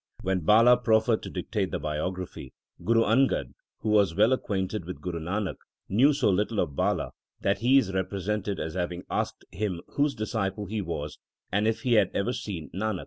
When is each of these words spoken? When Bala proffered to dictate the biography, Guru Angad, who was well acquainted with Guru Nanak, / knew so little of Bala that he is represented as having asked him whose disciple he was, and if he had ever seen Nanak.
When 0.23 0.39
Bala 0.39 0.77
proffered 0.77 1.21
to 1.21 1.29
dictate 1.29 1.69
the 1.69 1.77
biography, 1.77 2.53
Guru 2.83 3.01
Angad, 3.01 3.53
who 3.81 3.89
was 3.89 4.15
well 4.15 4.33
acquainted 4.33 4.83
with 4.85 4.99
Guru 4.99 5.19
Nanak, 5.19 5.57
/ 5.79 5.81
knew 5.89 6.11
so 6.11 6.31
little 6.31 6.59
of 6.59 6.75
Bala 6.75 7.11
that 7.41 7.59
he 7.59 7.77
is 7.77 7.93
represented 7.93 8.59
as 8.59 8.73
having 8.73 9.03
asked 9.11 9.45
him 9.51 9.79
whose 9.89 10.15
disciple 10.15 10.65
he 10.65 10.81
was, 10.81 11.19
and 11.51 11.67
if 11.67 11.83
he 11.83 11.93
had 11.93 12.09
ever 12.15 12.33
seen 12.33 12.71
Nanak. 12.73 12.99